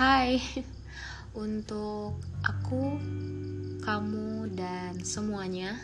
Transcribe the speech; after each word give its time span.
Hai, 0.00 0.40
untuk 1.36 2.24
aku, 2.40 2.96
kamu, 3.84 4.48
dan 4.56 4.96
semuanya 5.04 5.76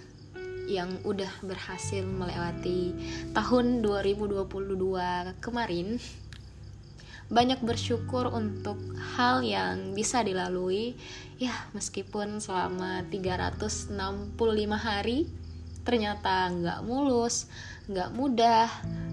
yang 0.73 0.89
udah 1.05 1.29
berhasil 1.45 2.01
melewati 2.01 2.97
tahun 3.37 3.85
2022 3.85 5.37
kemarin 5.45 6.01
banyak 7.29 7.61
bersyukur 7.61 8.33
untuk 8.33 8.81
hal 9.21 9.45
yang 9.45 9.93
bisa 9.93 10.25
dilalui. 10.25 10.97
Ya 11.37 11.53
meskipun 11.77 12.41
selama 12.41 13.05
365 13.13 13.93
hari 14.81 15.29
ternyata 15.85 16.49
nggak 16.57 16.89
mulus 16.89 17.53
nggak 17.85 18.17
mudah 18.17 18.65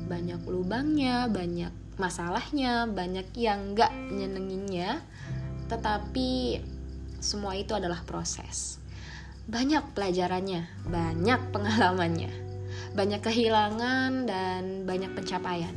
banyak 0.08 0.40
lubangnya 0.48 1.28
banyak 1.28 1.83
masalahnya 1.98 2.90
banyak 2.90 3.28
yang 3.38 3.74
nggak 3.74 3.92
nyenenginnya 4.14 5.02
tetapi 5.72 6.60
semua 7.24 7.56
itu 7.56 7.72
adalah 7.72 8.04
proses. 8.04 8.78
Banyak 9.48 9.96
pelajarannya 9.96 10.88
banyak 10.88 11.40
pengalamannya 11.52 12.54
banyak 12.94 13.26
kehilangan 13.26 14.30
dan 14.30 14.86
banyak 14.86 15.10
pencapaian. 15.18 15.74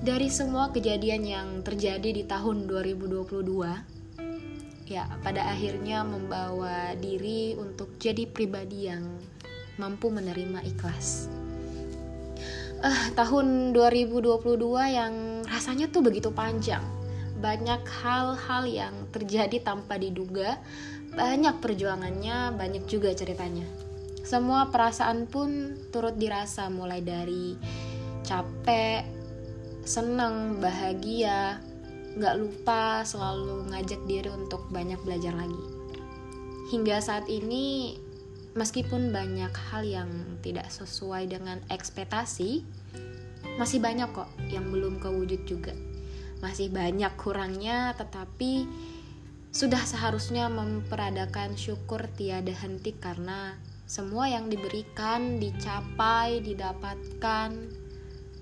Dari 0.00 0.28
semua 0.32 0.72
kejadian 0.72 1.22
yang 1.24 1.48
terjadi 1.64 2.12
di 2.12 2.24
tahun 2.24 2.68
2022 2.68 4.00
ya 4.90 5.06
pada 5.22 5.54
akhirnya 5.54 6.02
membawa 6.02 6.98
diri 6.98 7.54
untuk 7.54 7.94
jadi 8.00 8.26
pribadi 8.26 8.90
yang 8.90 9.06
mampu 9.78 10.10
menerima 10.10 10.66
ikhlas 10.66 11.30
uh, 12.80 13.04
tahun 13.14 13.76
2022 13.76 14.40
yang 14.88 15.44
rasanya 15.46 15.92
tuh 15.92 16.04
begitu 16.04 16.32
panjang. 16.32 16.82
Banyak 17.40 17.82
hal-hal 18.04 18.62
yang 18.68 18.94
terjadi 19.12 19.64
tanpa 19.64 19.96
diduga, 19.96 20.60
banyak 21.16 21.56
perjuangannya, 21.60 22.52
banyak 22.56 22.84
juga 22.84 23.12
ceritanya. 23.16 23.64
Semua 24.20 24.68
perasaan 24.68 25.24
pun 25.24 25.74
turut 25.88 26.14
dirasa 26.20 26.68
mulai 26.68 27.00
dari 27.00 27.56
capek, 28.22 29.02
senang, 29.88 30.60
bahagia, 30.60 31.58
gak 32.20 32.36
lupa 32.36 33.02
selalu 33.02 33.72
ngajak 33.72 34.00
diri 34.04 34.28
untuk 34.28 34.68
banyak 34.68 35.00
belajar 35.02 35.32
lagi. 35.32 35.64
Hingga 36.70 37.02
saat 37.02 37.26
ini 37.26 37.96
meskipun 38.54 39.14
banyak 39.14 39.52
hal 39.70 39.82
yang 39.86 40.10
tidak 40.42 40.66
sesuai 40.70 41.30
dengan 41.30 41.62
ekspektasi, 41.70 42.66
masih 43.56 43.78
banyak 43.78 44.10
kok 44.10 44.30
yang 44.50 44.68
belum 44.70 44.98
kewujud 44.98 45.46
juga. 45.46 45.74
Masih 46.40 46.72
banyak 46.72 47.12
kurangnya, 47.20 47.92
tetapi 47.94 48.64
sudah 49.50 49.82
seharusnya 49.82 50.46
memperadakan 50.46 51.58
syukur 51.58 52.06
tiada 52.14 52.54
henti 52.54 52.94
karena 52.96 53.58
semua 53.90 54.30
yang 54.30 54.46
diberikan, 54.46 55.42
dicapai, 55.42 56.38
didapatkan, 56.38 57.50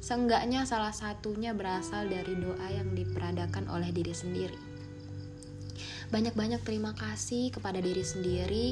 seenggaknya 0.04 0.68
salah 0.68 0.92
satunya 0.92 1.56
berasal 1.56 2.04
dari 2.06 2.36
doa 2.36 2.68
yang 2.68 2.92
diperadakan 2.92 3.66
oleh 3.72 3.88
diri 3.88 4.12
sendiri. 4.12 4.58
Banyak-banyak 6.08 6.64
terima 6.64 6.92
kasih 6.96 7.52
kepada 7.52 7.80
diri 7.80 8.00
sendiri 8.00 8.66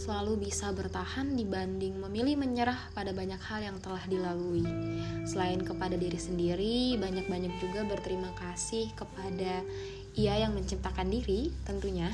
selalu 0.00 0.48
bisa 0.48 0.72
bertahan 0.72 1.36
dibanding 1.36 2.00
memilih 2.00 2.40
menyerah 2.40 2.88
pada 2.96 3.12
banyak 3.12 3.36
hal 3.36 3.60
yang 3.60 3.76
telah 3.84 4.00
dilalui. 4.08 4.64
Selain 5.28 5.60
kepada 5.60 5.92
diri 6.00 6.16
sendiri, 6.16 6.96
banyak-banyak 6.96 7.60
juga 7.60 7.84
berterima 7.84 8.32
kasih 8.40 8.88
kepada 8.96 9.60
Ia 10.16 10.40
yang 10.48 10.56
menciptakan 10.56 11.12
diri, 11.12 11.52
tentunya. 11.68 12.08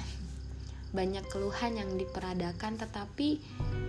Banyak 0.91 1.31
keluhan 1.31 1.78
yang 1.78 1.94
diperadakan, 1.94 2.75
tetapi 2.75 3.38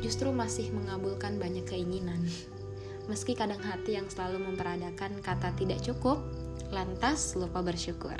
justru 0.05 0.29
masih 0.29 0.69
mengabulkan 0.71 1.41
banyak 1.41 1.65
keinginan. 1.65 2.21
Meski 3.09 3.33
kadang 3.33 3.59
hati 3.65 3.97
yang 3.97 4.05
selalu 4.13 4.45
memperadakan 4.45 5.25
kata 5.25 5.57
tidak 5.57 5.81
cukup, 5.81 6.21
lantas 6.69 7.33
lupa 7.33 7.65
bersyukur. 7.65 8.15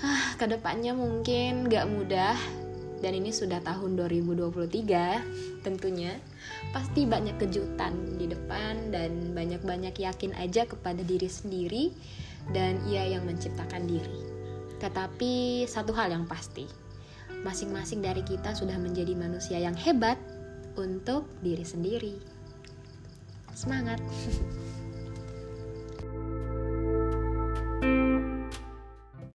Ah, 0.00 0.32
ke 0.40 0.48
depannya 0.48 0.96
mungkin 0.96 1.68
gak 1.68 1.84
mudah 1.92 2.32
dan 3.00 3.16
ini 3.16 3.32
sudah 3.32 3.64
tahun 3.64 3.96
2023 3.96 5.64
tentunya. 5.64 6.12
Pasti 6.70 7.08
banyak 7.08 7.40
kejutan 7.40 8.20
di 8.20 8.28
depan 8.28 8.92
dan 8.92 9.32
banyak-banyak 9.32 9.96
yakin 9.96 10.36
aja 10.36 10.68
kepada 10.68 11.00
diri 11.00 11.28
sendiri 11.28 11.84
dan 12.52 12.76
ia 12.88 13.08
yang 13.16 13.24
menciptakan 13.24 13.88
diri. 13.88 14.20
Tetapi 14.80 15.64
satu 15.68 15.92
hal 15.96 16.12
yang 16.12 16.24
pasti 16.28 16.64
masing-masing 17.40 18.04
dari 18.04 18.20
kita 18.20 18.52
sudah 18.52 18.76
menjadi 18.76 19.16
manusia 19.16 19.56
yang 19.56 19.76
hebat 19.76 20.20
untuk 20.76 21.24
diri 21.40 21.64
sendiri. 21.64 22.14
Semangat 23.56 24.00